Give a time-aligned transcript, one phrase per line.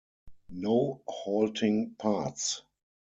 [0.55, 2.63] No halting parts.